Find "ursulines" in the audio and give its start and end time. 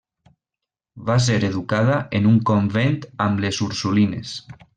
3.69-4.35